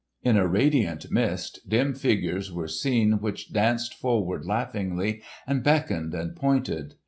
[0.23, 6.35] In a radiant mist dim figures were seen which danced forward laughingly and beckoned and
[6.35, 6.95] pointed.